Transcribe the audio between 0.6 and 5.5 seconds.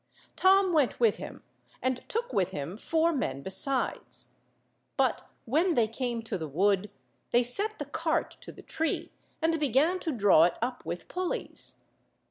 went with him, and took with him four men besides; but